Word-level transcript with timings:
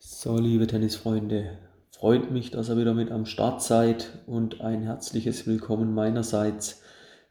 So, 0.00 0.38
liebe 0.38 0.68
Tennisfreunde, 0.68 1.58
freut 1.90 2.30
mich, 2.30 2.52
dass 2.52 2.68
ihr 2.68 2.76
wieder 2.76 2.94
mit 2.94 3.10
am 3.10 3.26
Start 3.26 3.60
seid 3.60 4.10
und 4.26 4.60
ein 4.60 4.84
herzliches 4.84 5.44
Willkommen 5.48 5.92
meinerseits 5.92 6.82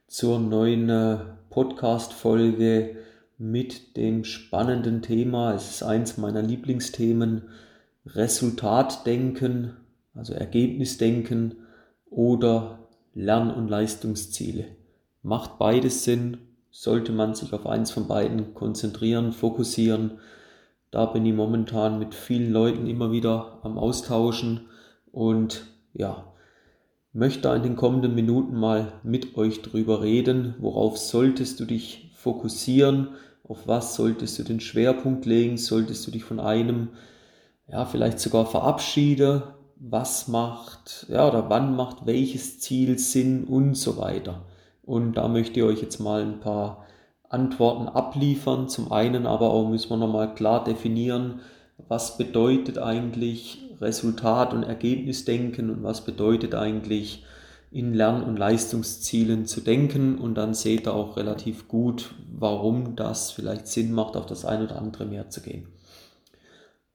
zur 0.07 0.37
neuen 0.39 0.89
äh, 0.89 1.17
Podcast-Folge 1.49 2.97
mit 3.37 3.95
dem 3.95 4.25
spannenden 4.25 5.01
Thema. 5.01 5.53
Es 5.53 5.69
ist 5.69 5.83
eins 5.83 6.17
meiner 6.17 6.41
Lieblingsthemen: 6.41 7.43
Resultatdenken, 8.05 9.77
also 10.13 10.33
Ergebnisdenken 10.33 11.55
oder 12.09 12.79
Lern- 13.13 13.53
und 13.53 13.69
Leistungsziele. 13.69 14.65
Macht 15.23 15.57
beides 15.57 16.03
Sinn, 16.03 16.39
sollte 16.69 17.13
man 17.13 17.33
sich 17.33 17.53
auf 17.53 17.65
eins 17.65 17.91
von 17.91 18.09
beiden 18.09 18.53
konzentrieren, 18.53 19.31
fokussieren 19.31 20.19
da 20.91 21.05
bin 21.05 21.25
ich 21.25 21.33
momentan 21.33 21.99
mit 21.99 22.15
vielen 22.15 22.51
Leuten 22.51 22.87
immer 22.87 23.11
wieder 23.11 23.59
am 23.63 23.77
Austauschen 23.77 24.67
und 25.11 25.65
ja, 25.93 26.23
möchte 27.13 27.49
in 27.49 27.63
den 27.63 27.75
kommenden 27.75 28.15
Minuten 28.15 28.55
mal 28.55 28.93
mit 29.03 29.37
euch 29.37 29.61
drüber 29.61 30.01
reden. 30.01 30.55
Worauf 30.59 30.97
solltest 30.97 31.59
du 31.59 31.65
dich 31.65 32.11
fokussieren? 32.15 33.09
Auf 33.43 33.67
was 33.67 33.95
solltest 33.95 34.37
du 34.39 34.43
den 34.43 34.59
Schwerpunkt 34.59 35.25
legen? 35.25 35.57
Solltest 35.57 36.05
du 36.05 36.11
dich 36.11 36.23
von 36.23 36.39
einem, 36.39 36.89
ja, 37.67 37.85
vielleicht 37.85 38.19
sogar 38.19 38.45
verabschieden? 38.45 39.41
Was 39.77 40.27
macht, 40.27 41.05
ja, 41.09 41.27
oder 41.27 41.49
wann 41.49 41.75
macht 41.75 42.05
welches 42.05 42.59
Ziel 42.59 42.97
Sinn 42.97 43.43
und 43.43 43.75
so 43.75 43.97
weiter? 43.97 44.45
Und 44.83 45.13
da 45.13 45.27
möchte 45.27 45.59
ich 45.59 45.65
euch 45.65 45.81
jetzt 45.81 45.99
mal 45.99 46.21
ein 46.21 46.39
paar 46.39 46.85
Antworten 47.29 47.87
abliefern. 47.87 48.69
Zum 48.69 48.91
einen 48.91 49.25
aber 49.25 49.51
auch 49.51 49.69
müssen 49.69 49.89
wir 49.89 49.97
nochmal 49.97 50.33
klar 50.33 50.63
definieren, 50.63 51.41
was 51.87 52.17
bedeutet 52.17 52.77
eigentlich 52.77 53.63
Resultat- 53.79 54.53
und 54.53 54.63
Ergebnisdenken 54.63 55.69
und 55.69 55.83
was 55.83 56.01
bedeutet 56.01 56.55
eigentlich 56.55 57.23
in 57.71 57.93
Lern- 57.93 58.23
und 58.23 58.37
Leistungszielen 58.37 59.45
zu 59.45 59.61
denken. 59.61 60.17
Und 60.17 60.35
dann 60.35 60.53
seht 60.53 60.87
ihr 60.87 60.93
auch 60.93 61.17
relativ 61.17 61.67
gut, 61.67 62.15
warum 62.31 62.95
das 62.95 63.31
vielleicht 63.31 63.67
Sinn 63.67 63.91
macht, 63.91 64.15
auf 64.15 64.25
das 64.25 64.45
eine 64.45 64.63
oder 64.65 64.77
andere 64.77 65.05
mehr 65.05 65.29
zu 65.29 65.41
gehen. 65.41 65.67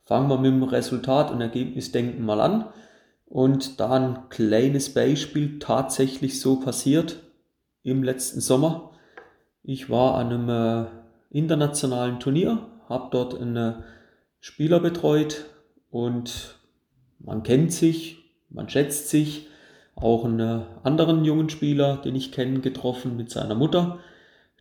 Fangen 0.04 0.28
wir 0.28 0.38
mit 0.38 0.52
dem 0.52 0.62
Resultat- 0.62 1.30
und 1.30 1.40
Ergebnisdenken 1.40 2.24
mal 2.24 2.40
an. 2.40 2.66
Und 3.26 3.80
da 3.80 3.92
ein 3.92 4.28
kleines 4.28 4.92
Beispiel 4.92 5.58
tatsächlich 5.58 6.40
so 6.40 6.56
passiert 6.56 7.20
im 7.82 8.02
letzten 8.02 8.40
Sommer. 8.40 8.91
Ich 9.64 9.90
war 9.90 10.16
an 10.16 10.32
einem 10.32 10.48
äh, 10.48 10.88
internationalen 11.30 12.18
Turnier, 12.18 12.66
habe 12.88 13.08
dort 13.12 13.40
einen 13.40 13.84
Spieler 14.40 14.80
betreut 14.80 15.44
und 15.90 16.56
man 17.20 17.44
kennt 17.44 17.72
sich, 17.72 18.18
man 18.50 18.68
schätzt 18.68 19.08
sich. 19.08 19.48
Auch 19.94 20.24
einen 20.24 20.62
anderen 20.84 21.22
jungen 21.22 21.50
Spieler, 21.50 21.98
den 21.98 22.16
ich 22.16 22.32
kenne, 22.32 22.60
getroffen 22.60 23.14
mit 23.16 23.30
seiner 23.30 23.54
Mutter. 23.54 23.98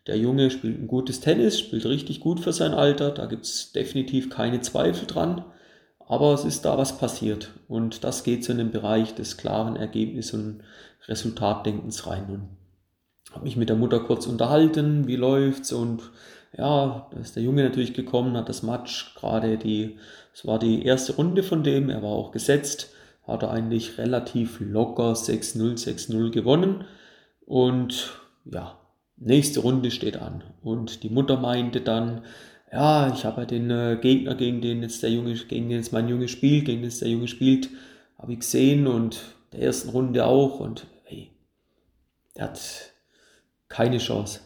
Der 0.05 0.17
Junge 0.17 0.52
spielt 0.52 0.77
ein 0.77 0.88
gutes 0.88 1.22
Tennis, 1.22 1.57
spielt 1.57 1.85
richtig 1.85 2.19
gut 2.19 2.41
für 2.41 2.52
sein 2.52 2.73
Alter, 2.73 3.11
da 3.11 3.27
gibt 3.27 3.45
es 3.45 3.72
definitiv 3.72 4.29
keine 4.29 4.59
Zweifel 4.59 5.07
dran. 5.07 5.45
Aber 5.99 6.33
es 6.33 6.44
ist 6.44 6.66
da 6.66 6.77
was 6.77 6.97
passiert 6.97 7.52
und 7.69 8.03
das 8.03 8.25
geht 8.25 8.44
so 8.44 8.52
in 8.52 8.57
den 8.57 8.72
Bereich 8.72 9.16
des 9.16 9.38
klaren 9.38 9.77
Ergebnis- 9.77 10.33
und 10.33 10.59
Resultatdenkens 11.07 12.05
rein. 12.05 12.25
Und 12.29 12.49
habe 13.31 13.43
mich 13.43 13.57
mit 13.57 13.69
der 13.69 13.75
Mutter 13.75 13.99
kurz 13.99 14.27
unterhalten, 14.27 15.07
wie 15.07 15.15
läuft's 15.15 15.71
und 15.71 16.11
ja, 16.57 17.07
da 17.11 17.19
ist 17.19 17.35
der 17.35 17.43
Junge 17.43 17.63
natürlich 17.63 17.93
gekommen, 17.93 18.35
hat 18.35 18.49
das 18.49 18.63
Match 18.63 19.15
gerade 19.15 19.57
die, 19.57 19.97
es 20.33 20.45
war 20.45 20.59
die 20.59 20.85
erste 20.85 21.15
Runde 21.15 21.43
von 21.43 21.63
dem, 21.63 21.89
er 21.89 22.03
war 22.03 22.11
auch 22.11 22.31
gesetzt, 22.31 22.93
hat 23.25 23.43
er 23.43 23.51
eigentlich 23.51 23.97
relativ 23.97 24.59
locker 24.59 25.13
6-0, 25.13 25.81
6-0 25.81 26.31
gewonnen 26.31 26.85
und 27.45 28.19
ja, 28.45 28.78
nächste 29.17 29.61
Runde 29.61 29.91
steht 29.91 30.17
an. 30.17 30.44
Und 30.61 31.03
die 31.03 31.09
Mutter 31.09 31.38
meinte 31.39 31.81
dann, 31.81 32.23
ja, 32.72 33.13
ich 33.13 33.25
habe 33.25 33.41
ja 33.41 33.45
den 33.47 33.69
äh, 33.69 33.97
Gegner, 34.01 34.35
gegen 34.35 34.61
den 34.61 34.81
jetzt 34.81 35.03
der 35.03 35.11
Junge, 35.11 35.33
gegen 35.35 35.69
den 35.69 35.77
jetzt 35.77 35.94
mein 35.94 36.07
Junge 36.07 36.27
spielt, 36.27 36.66
gegen 36.66 36.79
den 36.79 36.89
jetzt 36.89 37.01
der 37.01 37.09
Junge 37.09 37.27
spielt, 37.27 37.69
habe 38.17 38.33
ich 38.33 38.39
gesehen 38.39 38.88
und 38.88 39.22
der 39.53 39.61
ersten 39.61 39.89
Runde 39.89 40.25
auch 40.25 40.59
und 40.59 40.88
hey, 41.03 41.31
der 42.35 42.45
hat 42.45 42.91
keine 43.71 43.99
Chance. 43.99 44.41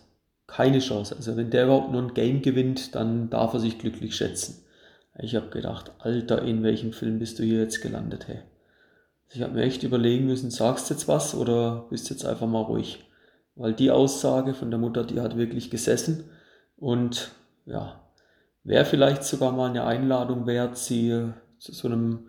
Keine 0.45 0.79
Chance. 0.79 1.15
Also 1.15 1.35
wenn 1.35 1.49
der 1.49 1.65
überhaupt 1.65 1.91
nur 1.91 2.03
ein 2.03 2.13
Game 2.13 2.43
gewinnt, 2.43 2.93
dann 2.93 3.31
darf 3.31 3.53
er 3.53 3.59
sich 3.59 3.79
glücklich 3.79 4.15
schätzen. 4.15 4.63
Ich 5.17 5.35
habe 5.35 5.49
gedacht, 5.49 5.91
Alter, 5.97 6.43
in 6.43 6.61
welchem 6.61 6.93
Film 6.93 7.17
bist 7.17 7.39
du 7.39 7.43
hier 7.43 7.59
jetzt 7.59 7.81
gelandet, 7.81 8.27
hey? 8.27 8.41
Ich 9.29 9.41
habe 9.41 9.53
mir 9.53 9.63
echt 9.63 9.81
überlegen 9.81 10.27
müssen, 10.27 10.51
sagst 10.51 10.91
jetzt 10.91 11.07
was 11.07 11.33
oder 11.33 11.87
bist 11.89 12.11
jetzt 12.11 12.23
einfach 12.23 12.47
mal 12.47 12.61
ruhig? 12.61 13.03
Weil 13.55 13.73
die 13.73 13.89
Aussage 13.89 14.53
von 14.53 14.69
der 14.69 14.79
Mutter, 14.79 15.03
die 15.03 15.19
hat 15.19 15.37
wirklich 15.37 15.71
gesessen 15.71 16.25
und 16.77 17.31
ja, 17.65 17.99
wäre 18.63 18.85
vielleicht 18.85 19.23
sogar 19.23 19.51
mal 19.51 19.71
eine 19.71 19.85
Einladung 19.85 20.45
wert, 20.45 20.77
sie 20.77 21.31
zu 21.57 21.73
so 21.73 21.87
einem 21.87 22.27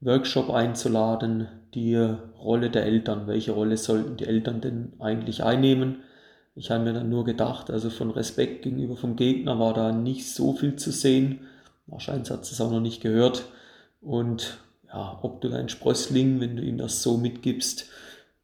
Workshop 0.00 0.50
einzuladen, 0.50 1.48
die 1.72 1.96
Rolle 1.96 2.68
der 2.68 2.84
Eltern. 2.84 3.26
Welche 3.26 3.52
Rolle 3.52 3.78
sollten 3.78 4.18
die 4.18 4.26
Eltern 4.26 4.60
denn 4.60 4.92
eigentlich 4.98 5.42
einnehmen? 5.42 6.02
Ich 6.56 6.70
habe 6.70 6.84
mir 6.84 6.92
dann 6.92 7.08
nur 7.08 7.24
gedacht, 7.24 7.70
also 7.70 7.90
von 7.90 8.10
Respekt 8.10 8.62
gegenüber 8.62 8.96
vom 8.96 9.16
Gegner 9.16 9.58
war 9.58 9.74
da 9.74 9.90
nicht 9.90 10.32
so 10.32 10.52
viel 10.52 10.76
zu 10.76 10.92
sehen. 10.92 11.40
Wahrscheinlich 11.86 12.30
hat 12.30 12.42
es 12.42 12.60
auch 12.60 12.70
noch 12.70 12.80
nicht 12.80 13.02
gehört. 13.02 13.46
Und 14.00 14.58
ja, 14.86 15.18
ob 15.22 15.40
du 15.40 15.48
deinen 15.48 15.68
Sprössling, 15.68 16.40
wenn 16.40 16.56
du 16.56 16.62
ihm 16.62 16.78
das 16.78 17.02
so 17.02 17.16
mitgibst, 17.16 17.86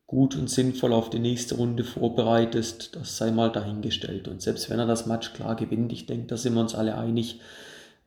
gut 0.09 0.35
und 0.35 0.51
sinnvoll 0.51 0.93
auf 0.93 1.09
die 1.09 1.21
nächste 1.21 1.55
Runde 1.55 1.85
vorbereitest, 1.85 2.97
das 2.97 3.17
sei 3.17 3.31
mal 3.31 3.53
dahingestellt. 3.53 4.27
Und 4.27 4.43
selbst 4.43 4.69
wenn 4.69 4.81
er 4.81 4.87
das 4.87 5.07
Match 5.07 5.33
klar 5.33 5.55
gewinnt, 5.55 5.93
ich 5.93 6.07
denke, 6.07 6.27
da 6.27 6.37
sind 6.37 6.55
wir 6.55 6.61
uns 6.61 6.75
alle 6.75 6.99
einig, 6.99 7.41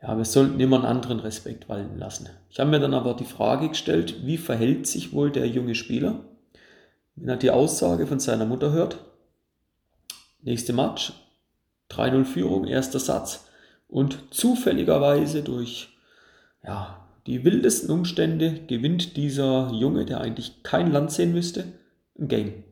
ja, 0.02 0.18
wir 0.18 0.26
sollten 0.26 0.60
immer 0.60 0.78
einen 0.78 0.86
anderen 0.86 1.22
Respekt 1.22 1.70
walten 1.70 1.98
lassen. 1.98 2.28
Ich 2.50 2.60
habe 2.60 2.70
mir 2.70 2.82
dann 2.82 2.94
aber 2.94 3.14
die 3.14 3.24
Frage 3.24 3.70
gestellt, 3.70 4.26
wie 4.26 4.36
verhält 4.36 4.86
sich 4.86 5.14
wohl 5.14 5.32
der 5.32 5.48
junge 5.48 5.76
Spieler, 5.76 6.26
wenn 7.16 7.30
er 7.30 7.38
die 7.38 7.52
Aussage 7.52 8.06
von 8.06 8.20
seiner 8.20 8.46
Mutter 8.46 8.74
hört 8.74 8.98
Nächste 10.44 10.74
Match, 10.74 11.14
3-0 11.90 12.26
Führung, 12.26 12.66
erster 12.66 13.00
Satz. 13.00 13.48
Und 13.88 14.34
zufälligerweise 14.34 15.42
durch 15.42 15.90
ja, 16.64 17.08
die 17.28 17.46
wildesten 17.46 17.90
Umstände 17.90 18.62
gewinnt 18.68 19.16
dieser 19.16 19.72
Junge, 19.72 20.06
der 20.06 20.22
eigentlich 20.22 20.64
kein 20.64 20.92
Land 20.92 21.12
sehen 21.12 21.32
müsste, 21.32 21.66
ein 22.20 22.28
Game. 22.28 22.64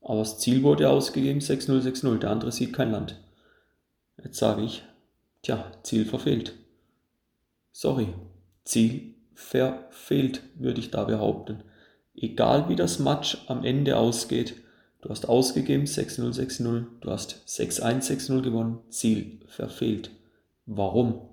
Aber 0.00 0.20
das 0.20 0.38
Ziel 0.38 0.62
wurde 0.62 0.90
ausgegeben, 0.90 1.40
6-0, 1.40 1.80
6-0. 1.80 2.18
Der 2.18 2.30
andere 2.30 2.52
sieht 2.52 2.72
kein 2.72 2.90
Land. 2.90 3.20
Jetzt 4.22 4.38
sage 4.38 4.62
ich, 4.62 4.82
tja, 5.42 5.70
Ziel 5.82 6.04
verfehlt. 6.04 6.54
Sorry, 7.72 8.08
Ziel 8.64 9.14
verfehlt, 9.34 10.42
würde 10.54 10.80
ich 10.80 10.90
da 10.90 11.04
behaupten. 11.04 11.62
Egal 12.14 12.68
wie 12.68 12.76
das 12.76 12.98
Match 12.98 13.38
am 13.48 13.64
Ende 13.64 13.96
ausgeht, 13.96 14.54
Du 15.02 15.10
hast 15.10 15.28
ausgegeben 15.28 15.84
6-0, 15.84 16.32
6-0. 16.32 16.84
Du 17.00 17.10
hast 17.10 17.42
6-1, 17.46 18.08
6-0 18.08 18.40
gewonnen. 18.40 18.78
Ziel 18.88 19.40
verfehlt. 19.48 20.10
Warum? 20.64 21.28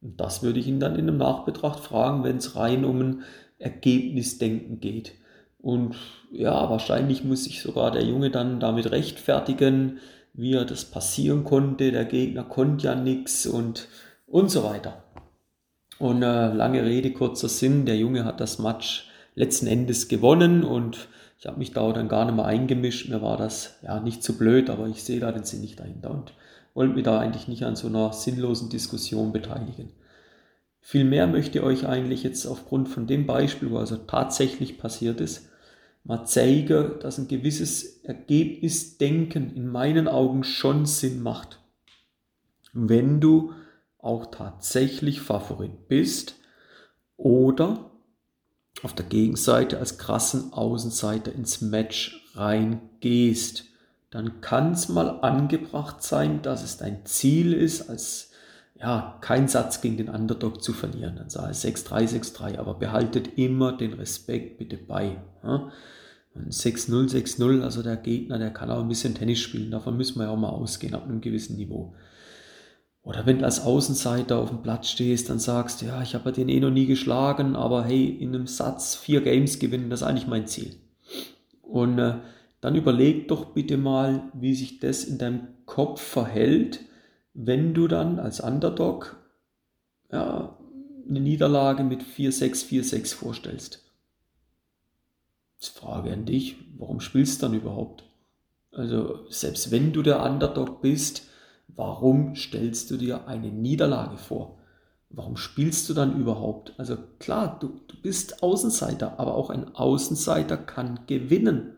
Und 0.00 0.18
das 0.18 0.42
würde 0.42 0.58
ich 0.58 0.66
ihn 0.66 0.80
dann 0.80 0.94
in 0.96 1.08
einem 1.08 1.18
Nachbetracht 1.18 1.80
fragen, 1.80 2.24
wenn 2.24 2.38
es 2.38 2.56
rein 2.56 2.84
um 2.86 3.00
ein 3.00 3.22
Ergebnisdenken 3.58 4.80
geht. 4.80 5.12
Und 5.58 5.94
ja, 6.32 6.70
wahrscheinlich 6.70 7.22
muss 7.22 7.44
sich 7.44 7.60
sogar 7.60 7.90
der 7.90 8.02
Junge 8.02 8.30
dann 8.30 8.58
damit 8.58 8.90
rechtfertigen, 8.90 9.98
wie 10.32 10.54
er 10.54 10.64
das 10.64 10.86
passieren 10.86 11.44
konnte. 11.44 11.92
Der 11.92 12.06
Gegner 12.06 12.44
konnte 12.44 12.86
ja 12.86 12.94
nichts 12.94 13.46
und, 13.46 13.88
und 14.26 14.50
so 14.50 14.64
weiter. 14.64 15.04
Und 15.98 16.22
äh, 16.22 16.52
lange 16.52 16.82
Rede, 16.82 17.12
kurzer 17.12 17.50
Sinn, 17.50 17.84
der 17.84 17.98
Junge 17.98 18.24
hat 18.24 18.40
das 18.40 18.58
Match 18.58 19.06
letzten 19.34 19.66
Endes 19.66 20.08
gewonnen 20.08 20.64
und 20.64 21.08
ich 21.42 21.48
habe 21.48 21.58
mich 21.58 21.72
da 21.72 21.92
dann 21.92 22.06
gar 22.06 22.24
nicht 22.24 22.36
mehr 22.36 22.44
eingemischt. 22.44 23.08
Mir 23.08 23.20
war 23.20 23.36
das 23.36 23.76
ja 23.82 23.98
nicht 23.98 24.22
zu 24.22 24.38
blöd, 24.38 24.70
aber 24.70 24.86
ich 24.86 25.02
sehe 25.02 25.18
da 25.18 25.32
den 25.32 25.42
Sinn 25.42 25.60
nicht 25.60 25.80
dahinter 25.80 26.12
und 26.12 26.34
wollte 26.72 26.94
mich 26.94 27.02
da 27.02 27.18
eigentlich 27.18 27.48
nicht 27.48 27.64
an 27.64 27.74
so 27.74 27.88
einer 27.88 28.12
sinnlosen 28.12 28.70
Diskussion 28.70 29.32
beteiligen. 29.32 29.88
Vielmehr 30.80 31.26
möchte 31.26 31.58
ich 31.58 31.64
euch 31.64 31.88
eigentlich 31.88 32.22
jetzt 32.22 32.46
aufgrund 32.46 32.88
von 32.88 33.08
dem 33.08 33.26
Beispiel, 33.26 33.72
wo 33.72 33.78
also 33.78 33.96
tatsächlich 33.96 34.78
passiert 34.78 35.20
ist, 35.20 35.48
mal 36.04 36.24
zeigen, 36.26 37.00
dass 37.00 37.18
ein 37.18 37.26
gewisses 37.26 38.04
Ergebnisdenken 38.04 39.52
in 39.56 39.66
meinen 39.66 40.06
Augen 40.06 40.44
schon 40.44 40.86
Sinn 40.86 41.24
macht. 41.24 41.58
Wenn 42.72 43.20
du 43.20 43.52
auch 43.98 44.26
tatsächlich 44.26 45.20
Favorit 45.20 45.88
bist 45.88 46.36
oder 47.16 47.91
auf 48.82 48.94
der 48.94 49.06
Gegenseite 49.06 49.78
als 49.78 49.98
krassen 49.98 50.52
Außenseiter 50.52 51.32
ins 51.32 51.60
Match 51.60 52.24
reingehst, 52.34 53.64
dann 54.10 54.40
kann 54.40 54.72
es 54.72 54.88
mal 54.88 55.20
angebracht 55.20 56.02
sein, 56.02 56.42
dass 56.42 56.62
es 56.62 56.76
dein 56.76 57.04
Ziel 57.06 57.52
ist, 57.52 57.88
als 57.88 58.30
ja, 58.78 59.16
kein 59.20 59.46
Satz 59.48 59.80
gegen 59.80 59.96
den 59.96 60.08
Underdog 60.08 60.62
zu 60.62 60.72
verlieren. 60.72 61.16
Dann 61.16 61.30
sage 61.30 61.52
ich 61.52 61.58
6-3, 61.58 62.34
6-3, 62.34 62.58
aber 62.58 62.74
behaltet 62.74 63.38
immer 63.38 63.72
den 63.76 63.92
Respekt 63.92 64.58
bitte 64.58 64.76
bei. 64.76 65.18
Ja? 65.44 65.70
6-0, 66.36 67.10
6-0, 67.10 67.62
also 67.62 67.82
der 67.82 67.96
Gegner, 67.96 68.38
der 68.38 68.50
kann 68.50 68.70
auch 68.70 68.80
ein 68.80 68.88
bisschen 68.88 69.14
Tennis 69.14 69.38
spielen, 69.38 69.70
davon 69.70 69.96
müssen 69.96 70.18
wir 70.18 70.24
ja 70.24 70.30
auch 70.30 70.36
mal 70.36 70.48
ausgehen, 70.48 70.94
ab 70.94 71.04
einem 71.04 71.20
gewissen 71.20 71.56
Niveau. 71.56 71.94
Oder 73.04 73.26
wenn 73.26 73.40
du 73.40 73.44
als 73.44 73.60
Außenseiter 73.60 74.38
auf 74.38 74.50
dem 74.50 74.62
Platz 74.62 74.88
stehst, 74.88 75.28
dann 75.28 75.40
sagst 75.40 75.82
du, 75.82 75.86
ja, 75.86 76.02
ich 76.02 76.14
habe 76.14 76.32
den 76.32 76.48
eh 76.48 76.60
noch 76.60 76.70
nie 76.70 76.86
geschlagen, 76.86 77.56
aber 77.56 77.84
hey, 77.84 78.06
in 78.06 78.34
einem 78.34 78.46
Satz 78.46 78.94
vier 78.94 79.22
Games 79.22 79.58
gewinnen, 79.58 79.90
das 79.90 80.02
ist 80.02 80.06
eigentlich 80.06 80.28
mein 80.28 80.46
Ziel. 80.46 80.76
Und 81.62 81.98
äh, 81.98 82.18
dann 82.60 82.76
überleg 82.76 83.26
doch 83.26 83.46
bitte 83.46 83.76
mal, 83.76 84.30
wie 84.34 84.54
sich 84.54 84.78
das 84.78 85.02
in 85.02 85.18
deinem 85.18 85.48
Kopf 85.66 86.00
verhält, 86.00 86.80
wenn 87.34 87.74
du 87.74 87.88
dann 87.88 88.20
als 88.20 88.40
Underdog 88.40 89.16
ja, 90.12 90.56
eine 91.08 91.20
Niederlage 91.20 91.82
mit 91.82 92.02
4-6, 92.02 92.66
4-6 92.66 93.14
vorstellst. 93.14 93.82
Jetzt 95.58 95.76
Frage 95.78 96.12
an 96.12 96.24
dich, 96.24 96.56
warum 96.78 97.00
spielst 97.00 97.42
du 97.42 97.46
dann 97.46 97.54
überhaupt? 97.54 98.04
Also 98.70 99.26
selbst 99.28 99.70
wenn 99.70 99.92
du 99.92 100.02
der 100.02 100.22
Underdog 100.22 100.82
bist, 100.82 101.28
warum 101.76 102.34
stellst 102.36 102.90
du 102.90 102.96
dir 102.96 103.26
eine 103.26 103.48
Niederlage 103.48 104.16
vor? 104.16 104.58
Warum 105.10 105.36
spielst 105.36 105.88
du 105.88 105.94
dann 105.94 106.18
überhaupt? 106.18 106.72
Also 106.78 106.96
klar, 107.18 107.58
du, 107.60 107.80
du 107.86 107.96
bist 108.00 108.42
Außenseiter, 108.42 109.18
aber 109.20 109.34
auch 109.34 109.50
ein 109.50 109.74
Außenseiter 109.74 110.56
kann 110.56 111.00
gewinnen. 111.06 111.72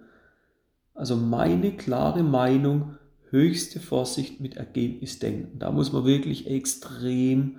Also 0.94 1.16
meine 1.16 1.72
klare 1.72 2.22
Meinung, 2.22 2.96
höchste 3.30 3.80
Vorsicht 3.80 4.40
mit 4.40 4.56
Ergebnisdenken. 4.56 5.58
Da 5.58 5.72
muss 5.72 5.92
man 5.92 6.04
wirklich 6.04 6.48
extrem 6.48 7.56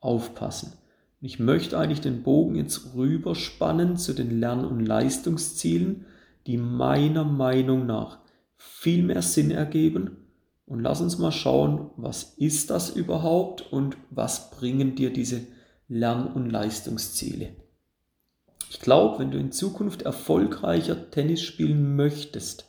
aufpassen. 0.00 0.74
Ich 1.20 1.40
möchte 1.40 1.76
eigentlich 1.76 2.00
den 2.00 2.22
Bogen 2.22 2.54
jetzt 2.54 2.94
rüberspannen 2.94 3.96
zu 3.96 4.12
den 4.12 4.38
Lern- 4.38 4.64
und 4.64 4.86
Leistungszielen, 4.86 6.04
die 6.46 6.58
meiner 6.58 7.24
Meinung 7.24 7.86
nach 7.86 8.18
viel 8.56 9.02
mehr 9.02 9.22
Sinn 9.22 9.50
ergeben. 9.50 10.25
Und 10.66 10.80
lass 10.80 11.00
uns 11.00 11.18
mal 11.18 11.32
schauen, 11.32 11.90
was 11.96 12.34
ist 12.36 12.70
das 12.70 12.90
überhaupt 12.90 13.72
und 13.72 13.96
was 14.10 14.50
bringen 14.50 14.96
dir 14.96 15.12
diese 15.12 15.42
Lern- 15.88 16.32
und 16.32 16.50
Leistungsziele. 16.50 17.54
Ich 18.70 18.80
glaube, 18.80 19.20
wenn 19.20 19.30
du 19.30 19.38
in 19.38 19.52
Zukunft 19.52 20.02
erfolgreicher 20.02 21.10
Tennis 21.10 21.40
spielen 21.42 21.94
möchtest, 21.94 22.66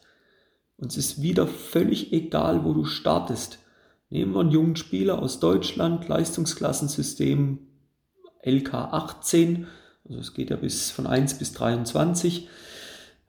und 0.78 0.92
es 0.92 0.98
ist 0.98 1.22
wieder 1.22 1.48
völlig 1.48 2.14
egal, 2.14 2.64
wo 2.64 2.74
du 2.74 2.86
startest. 2.86 3.60
Nehmen 4.10 4.34
wir 4.34 4.42
einen 4.42 4.52
jungen 4.52 4.76
Spieler 4.76 5.20
aus 5.20 5.40
Deutschland, 5.40 6.08
Leistungsklassensystem 6.08 7.60
LK 8.44 8.74
18, 8.74 9.68
also 10.08 10.20
es 10.20 10.34
geht 10.34 10.52
ja 10.52 10.56
bis 10.56 10.92
von 10.92 11.08
1 11.08 11.34
bis 11.40 11.52
23. 11.54 12.48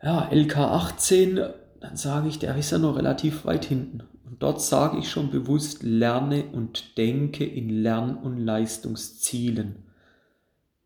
Ja, 0.02 0.28
LK 0.30 0.56
18, 0.58 1.40
dann 1.80 1.96
sage 1.96 2.28
ich, 2.28 2.38
der 2.38 2.54
ist 2.56 2.70
ja 2.70 2.78
noch 2.78 2.96
relativ 2.96 3.44
weit 3.44 3.64
hinten. 3.64 4.02
Und 4.28 4.42
dort 4.42 4.60
sage 4.60 4.98
ich 4.98 5.08
schon 5.08 5.30
bewusst, 5.30 5.82
lerne 5.82 6.44
und 6.52 6.98
denke 6.98 7.46
in 7.46 7.70
Lern- 7.70 8.18
und 8.18 8.36
Leistungszielen. 8.36 9.76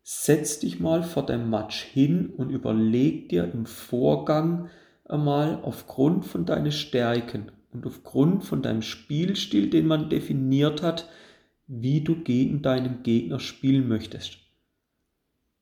Setz 0.01 0.59
dich 0.59 0.79
mal 0.79 1.03
vor 1.03 1.25
deinem 1.25 1.49
Match 1.49 1.81
hin 1.81 2.29
und 2.37 2.49
überleg 2.49 3.29
dir 3.29 3.51
im 3.51 3.65
Vorgang, 3.65 4.69
einmal 5.05 5.59
aufgrund 5.61 6.25
von 6.25 6.45
deinen 6.45 6.71
Stärken 6.71 7.51
und 7.73 7.85
aufgrund 7.85 8.45
von 8.45 8.61
deinem 8.61 8.81
Spielstil, 8.81 9.69
den 9.69 9.87
man 9.87 10.09
definiert 10.09 10.81
hat, 10.81 11.09
wie 11.67 12.01
du 12.01 12.15
gegen 12.15 12.61
deinen 12.61 13.03
Gegner 13.03 13.39
spielen 13.39 13.87
möchtest. 13.89 14.37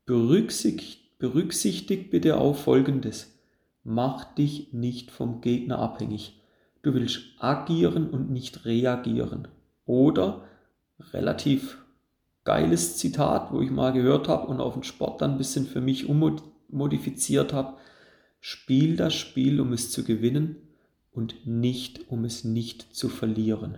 Berücksichtigt, 0.06 1.18
berücksichtigt 1.18 2.12
bitte 2.12 2.38
auch 2.38 2.56
Folgendes. 2.56 3.40
Mach 3.84 4.36
dich 4.36 4.72
nicht 4.74 5.10
vom 5.10 5.42
Gegner 5.42 5.80
abhängig. 5.80 6.41
Du 6.82 6.94
willst 6.94 7.22
agieren 7.40 8.10
und 8.10 8.32
nicht 8.32 8.66
reagieren. 8.66 9.48
Oder 9.86 10.44
relativ 11.12 11.78
geiles 12.44 12.98
Zitat, 12.98 13.52
wo 13.52 13.62
ich 13.62 13.70
mal 13.70 13.94
gehört 13.94 14.28
habe 14.28 14.48
und 14.48 14.60
auf 14.60 14.74
den 14.74 14.84
Sport 14.84 15.22
dann 15.22 15.32
ein 15.32 15.38
bisschen 15.38 15.68
für 15.68 15.82
mich 15.82 16.08
ummodifiziert 16.10 17.54
habe. 17.54 17.78
Spiel 18.40 18.96
das 18.96 19.14
Spiel, 19.14 19.62
um 19.62 19.74
es 19.74 19.92
zu 19.92 20.04
gewinnen 20.04 20.56
und 21.12 21.46
nicht, 21.46 22.10
um 22.10 22.26
es 22.26 22.44
nicht 22.44 22.96
zu 22.96 23.10
verlieren. 23.10 23.78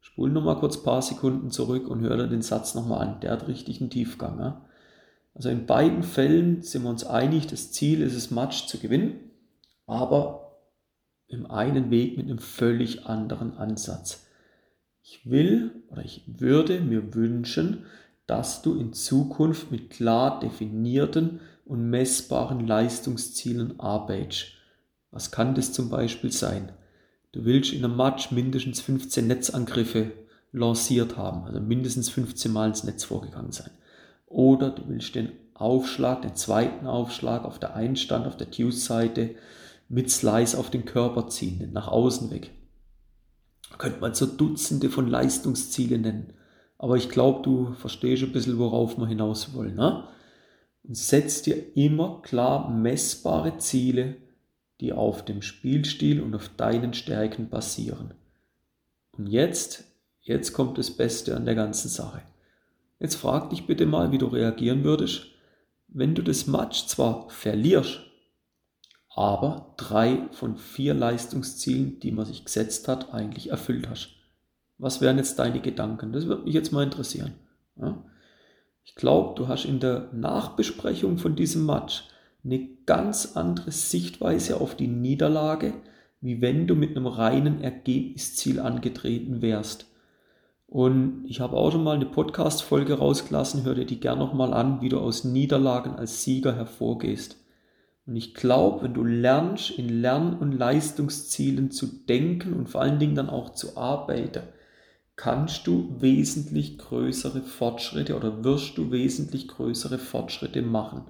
Spul 0.00 0.30
nochmal 0.30 0.58
kurz 0.58 0.78
ein 0.78 0.82
paar 0.82 1.02
Sekunden 1.02 1.50
zurück 1.50 1.86
und 1.86 2.00
hör 2.00 2.16
dir 2.16 2.26
den 2.26 2.42
Satz 2.42 2.74
nochmal 2.74 3.06
an. 3.06 3.20
Der 3.20 3.30
hat 3.30 3.46
richtig 3.46 3.80
einen 3.80 3.90
Tiefgang. 3.90 4.40
Ja? 4.40 4.64
Also 5.34 5.50
in 5.50 5.66
beiden 5.66 6.02
Fällen 6.02 6.62
sind 6.62 6.82
wir 6.82 6.90
uns 6.90 7.04
einig, 7.04 7.46
das 7.46 7.70
Ziel 7.70 8.02
ist 8.02 8.14
es, 8.14 8.32
Match 8.32 8.66
zu 8.66 8.78
gewinnen, 8.78 9.30
aber 9.86 10.47
im 11.28 11.50
einen 11.50 11.90
Weg 11.90 12.16
mit 12.16 12.26
einem 12.26 12.38
völlig 12.38 13.06
anderen 13.06 13.56
Ansatz. 13.56 14.26
Ich 15.02 15.30
will 15.30 15.70
oder 15.90 16.04
ich 16.04 16.22
würde 16.26 16.80
mir 16.80 17.14
wünschen, 17.14 17.86
dass 18.26 18.62
du 18.62 18.74
in 18.74 18.92
Zukunft 18.92 19.70
mit 19.70 19.90
klar 19.90 20.40
definierten 20.40 21.40
und 21.64 21.88
messbaren 21.88 22.66
Leistungszielen 22.66 23.78
arbeitest. 23.80 24.48
Was 25.10 25.30
kann 25.30 25.54
das 25.54 25.72
zum 25.72 25.88
Beispiel 25.88 26.32
sein? 26.32 26.72
Du 27.32 27.44
willst 27.44 27.72
in 27.72 27.84
einem 27.84 27.96
Match 27.96 28.30
mindestens 28.30 28.80
15 28.80 29.26
Netzangriffe 29.26 30.12
lanciert 30.52 31.16
haben, 31.16 31.44
also 31.44 31.60
mindestens 31.60 32.08
15 32.10 32.52
Mal 32.52 32.68
ins 32.68 32.84
Netz 32.84 33.04
vorgegangen 33.04 33.52
sein. 33.52 33.70
Oder 34.26 34.70
du 34.70 34.82
willst 34.88 35.14
den 35.14 35.32
Aufschlag, 35.54 36.22
den 36.22 36.36
zweiten 36.36 36.86
Aufschlag 36.86 37.44
auf 37.44 37.58
der 37.58 37.74
Einstand, 37.74 38.26
auf 38.26 38.36
der 38.36 38.46
Deuce-Seite 38.46 39.34
mit 39.88 40.10
Slice 40.10 40.56
auf 40.56 40.70
den 40.70 40.84
Körper 40.84 41.28
ziehen, 41.28 41.72
nach 41.72 41.88
außen 41.88 42.30
weg. 42.30 42.50
Könnte 43.78 44.00
man 44.00 44.14
so 44.14 44.26
Dutzende 44.26 44.90
von 44.90 45.08
Leistungsziele 45.08 45.98
nennen. 45.98 46.32
Aber 46.78 46.96
ich 46.96 47.08
glaube, 47.08 47.42
du 47.42 47.72
verstehst 47.74 48.22
ein 48.22 48.32
bisschen, 48.32 48.58
worauf 48.58 48.98
wir 48.98 49.06
hinaus 49.06 49.54
wollen. 49.54 49.74
Ne? 49.74 50.04
Und 50.84 50.96
setz 50.96 51.42
dir 51.42 51.76
immer 51.76 52.22
klar 52.22 52.70
messbare 52.70 53.58
Ziele, 53.58 54.16
die 54.80 54.92
auf 54.92 55.24
dem 55.24 55.42
Spielstil 55.42 56.22
und 56.22 56.34
auf 56.34 56.50
deinen 56.56 56.94
Stärken 56.94 57.48
basieren. 57.48 58.14
Und 59.12 59.26
jetzt, 59.26 59.84
jetzt 60.20 60.52
kommt 60.52 60.78
das 60.78 60.90
Beste 60.90 61.36
an 61.36 61.44
der 61.44 61.56
ganzen 61.56 61.88
Sache. 61.88 62.22
Jetzt 63.00 63.16
frag 63.16 63.50
dich 63.50 63.66
bitte 63.66 63.86
mal, 63.86 64.12
wie 64.12 64.18
du 64.18 64.26
reagieren 64.26 64.84
würdest, 64.84 65.26
wenn 65.88 66.14
du 66.14 66.22
das 66.22 66.46
Match 66.46 66.86
zwar 66.86 67.28
verlierst, 67.30 68.00
aber 69.18 69.74
drei 69.76 70.28
von 70.30 70.56
vier 70.56 70.94
Leistungszielen, 70.94 71.98
die 71.98 72.12
man 72.12 72.24
sich 72.24 72.44
gesetzt 72.44 72.86
hat, 72.86 73.12
eigentlich 73.12 73.50
erfüllt 73.50 73.90
hast. 73.90 74.10
Was 74.78 75.00
wären 75.00 75.16
jetzt 75.16 75.40
deine 75.40 75.58
Gedanken? 75.58 76.12
Das 76.12 76.26
würde 76.26 76.44
mich 76.44 76.54
jetzt 76.54 76.70
mal 76.70 76.84
interessieren. 76.84 77.32
Ja? 77.74 78.00
Ich 78.84 78.94
glaube, 78.94 79.34
du 79.34 79.48
hast 79.48 79.64
in 79.64 79.80
der 79.80 80.08
Nachbesprechung 80.12 81.18
von 81.18 81.34
diesem 81.34 81.66
Match 81.66 82.04
eine 82.44 82.68
ganz 82.86 83.34
andere 83.34 83.72
Sichtweise 83.72 84.60
auf 84.60 84.76
die 84.76 84.86
Niederlage, 84.86 85.74
wie 86.20 86.40
wenn 86.40 86.68
du 86.68 86.76
mit 86.76 86.96
einem 86.96 87.08
reinen 87.08 87.60
Ergebnisziel 87.60 88.60
angetreten 88.60 89.42
wärst. 89.42 89.86
Und 90.68 91.24
ich 91.26 91.40
habe 91.40 91.56
auch 91.56 91.72
schon 91.72 91.82
mal 91.82 91.96
eine 91.96 92.06
Podcast-Folge 92.06 92.98
rausgelassen, 92.98 93.64
hör 93.64 93.74
dir 93.74 93.84
die 93.84 93.98
gern 93.98 94.20
nochmal 94.20 94.54
an, 94.54 94.80
wie 94.80 94.90
du 94.90 95.00
aus 95.00 95.24
Niederlagen 95.24 95.96
als 95.96 96.22
Sieger 96.22 96.54
hervorgehst. 96.54 97.36
Und 98.08 98.16
ich 98.16 98.32
glaube, 98.32 98.84
wenn 98.84 98.94
du 98.94 99.04
lernst, 99.04 99.70
in 99.72 100.00
Lern- 100.00 100.38
und 100.38 100.52
Leistungszielen 100.52 101.70
zu 101.70 101.86
denken 101.86 102.54
und 102.54 102.70
vor 102.70 102.80
allen 102.80 102.98
Dingen 102.98 103.14
dann 103.14 103.28
auch 103.28 103.50
zu 103.50 103.76
arbeiten, 103.76 104.44
kannst 105.14 105.66
du 105.66 105.94
wesentlich 105.98 106.78
größere 106.78 107.42
Fortschritte 107.42 108.16
oder 108.16 108.44
wirst 108.44 108.78
du 108.78 108.90
wesentlich 108.90 109.46
größere 109.46 109.98
Fortschritte 109.98 110.62
machen. 110.62 111.02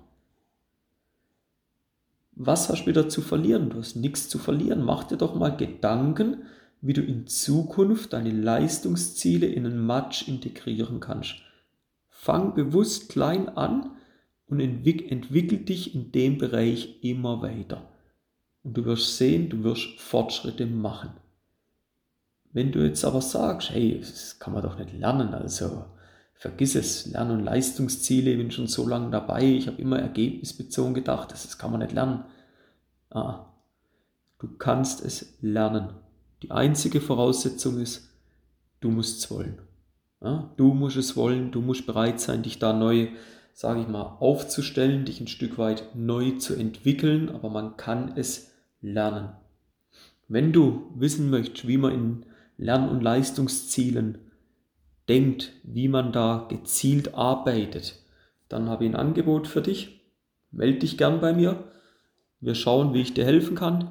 Was 2.32 2.68
hast 2.68 2.82
du 2.82 2.86
wieder 2.88 3.08
zu 3.08 3.20
verlieren? 3.20 3.70
Du 3.70 3.78
hast 3.78 3.94
nichts 3.94 4.28
zu 4.28 4.38
verlieren. 4.38 4.82
Mach 4.82 5.04
dir 5.04 5.18
doch 5.18 5.36
mal 5.36 5.56
Gedanken, 5.56 6.42
wie 6.80 6.94
du 6.94 7.02
in 7.02 7.28
Zukunft 7.28 8.12
deine 8.12 8.32
Leistungsziele 8.32 9.46
in 9.46 9.66
einen 9.66 9.86
Match 9.86 10.26
integrieren 10.26 10.98
kannst. 10.98 11.36
Fang 12.08 12.54
bewusst 12.54 13.08
klein 13.08 13.48
an 13.48 13.92
und 14.48 14.60
entwick 14.60 15.10
entwickel 15.10 15.58
dich 15.58 15.94
in 15.94 16.10
dem 16.12 16.38
Bereich 16.38 16.98
immer 17.02 17.42
weiter. 17.42 17.88
Und 18.62 18.76
du 18.76 18.84
wirst 18.84 19.16
sehen, 19.16 19.48
du 19.48 19.62
wirst 19.62 20.00
Fortschritte 20.00 20.66
machen. 20.66 21.10
Wenn 22.52 22.72
du 22.72 22.84
jetzt 22.84 23.04
aber 23.04 23.20
sagst, 23.20 23.70
hey, 23.70 23.98
das 24.00 24.38
kann 24.38 24.54
man 24.54 24.62
doch 24.62 24.78
nicht 24.78 24.92
lernen, 24.94 25.34
also 25.34 25.84
vergiss 26.34 26.74
es, 26.74 27.06
Lern- 27.06 27.30
und 27.30 27.44
Leistungsziele, 27.44 28.30
ich 28.30 28.38
bin 28.38 28.50
schon 28.50 28.68
so 28.68 28.88
lange 28.88 29.10
dabei, 29.10 29.44
ich 29.44 29.66
habe 29.66 29.80
immer 29.80 29.98
ergebnisbezogen 29.98 30.94
gedacht, 30.94 31.30
das 31.30 31.58
kann 31.58 31.70
man 31.70 31.80
nicht 31.80 31.92
lernen. 31.92 32.24
Ah, 33.10 33.46
du 34.38 34.48
kannst 34.56 35.04
es 35.04 35.36
lernen. 35.40 35.94
Die 36.42 36.50
einzige 36.50 37.00
Voraussetzung 37.00 37.78
ist, 37.78 38.08
du 38.80 38.90
musst 38.90 39.18
es 39.18 39.30
wollen. 39.30 39.60
Ja, 40.20 40.52
du 40.56 40.72
musst 40.74 40.96
es 40.96 41.16
wollen, 41.16 41.52
du 41.52 41.60
musst 41.60 41.86
bereit 41.86 42.20
sein, 42.20 42.42
dich 42.42 42.58
da 42.58 42.72
neu, 42.72 43.08
sage 43.58 43.80
ich 43.80 43.88
mal, 43.88 44.18
aufzustellen, 44.20 45.04
dich 45.04 45.20
ein 45.20 45.26
Stück 45.26 45.58
weit 45.58 45.82
neu 45.96 46.30
zu 46.38 46.54
entwickeln, 46.54 47.28
aber 47.28 47.50
man 47.50 47.76
kann 47.76 48.12
es 48.14 48.52
lernen. 48.80 49.30
Wenn 50.28 50.52
du 50.52 50.92
wissen 50.94 51.28
möchtest, 51.28 51.66
wie 51.66 51.76
man 51.76 51.92
in 51.92 52.26
Lern- 52.56 52.88
und 52.88 53.02
Leistungszielen 53.02 54.18
denkt, 55.08 55.54
wie 55.64 55.88
man 55.88 56.12
da 56.12 56.46
gezielt 56.48 57.14
arbeitet, 57.14 58.00
dann 58.48 58.68
habe 58.68 58.84
ich 58.84 58.92
ein 58.92 58.96
Angebot 58.96 59.48
für 59.48 59.60
dich. 59.60 60.08
Meld 60.52 60.82
dich 60.82 60.96
gern 60.96 61.20
bei 61.20 61.32
mir. 61.32 61.64
Wir 62.38 62.54
schauen, 62.54 62.94
wie 62.94 63.02
ich 63.02 63.12
dir 63.12 63.24
helfen 63.24 63.56
kann. 63.56 63.90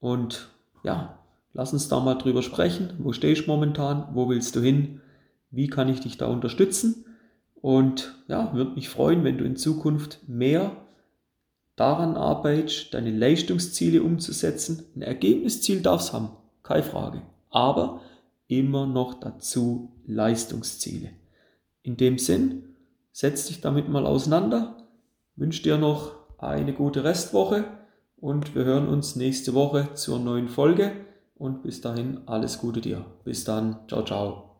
Und 0.00 0.48
ja, 0.82 1.18
lass 1.52 1.74
uns 1.74 1.88
da 1.88 2.00
mal 2.00 2.14
drüber 2.14 2.42
sprechen. 2.42 2.94
Wo 3.00 3.12
stehst 3.12 3.42
du 3.42 3.50
momentan? 3.50 4.08
Wo 4.14 4.30
willst 4.30 4.56
du 4.56 4.60
hin? 4.60 5.02
Wie 5.50 5.66
kann 5.66 5.90
ich 5.90 6.00
dich 6.00 6.16
da 6.16 6.24
unterstützen? 6.24 7.04
Und 7.64 8.14
ja, 8.28 8.52
würde 8.52 8.72
mich 8.72 8.90
freuen, 8.90 9.24
wenn 9.24 9.38
du 9.38 9.44
in 9.46 9.56
Zukunft 9.56 10.18
mehr 10.28 10.76
daran 11.76 12.14
arbeitest, 12.14 12.92
deine 12.92 13.10
Leistungsziele 13.10 14.02
umzusetzen. 14.02 14.84
Ein 14.94 15.00
Ergebnisziel 15.00 15.80
darfst 15.80 16.12
haben, 16.12 16.28
keine 16.62 16.82
Frage. 16.82 17.22
Aber 17.48 18.02
immer 18.48 18.84
noch 18.84 19.14
dazu 19.14 19.92
Leistungsziele. 20.06 21.08
In 21.80 21.96
dem 21.96 22.18
Sinn, 22.18 22.64
setz 23.12 23.46
dich 23.46 23.62
damit 23.62 23.88
mal 23.88 24.04
auseinander, 24.04 24.86
wünsche 25.34 25.62
dir 25.62 25.78
noch 25.78 26.16
eine 26.36 26.74
gute 26.74 27.02
Restwoche 27.02 27.64
und 28.18 28.54
wir 28.54 28.66
hören 28.66 28.88
uns 28.88 29.16
nächste 29.16 29.54
Woche 29.54 29.88
zur 29.94 30.18
neuen 30.18 30.48
Folge 30.48 30.92
und 31.34 31.62
bis 31.62 31.80
dahin 31.80 32.20
alles 32.26 32.58
Gute 32.58 32.82
dir. 32.82 33.06
Bis 33.24 33.44
dann, 33.44 33.78
ciao, 33.88 34.04
ciao. 34.04 34.53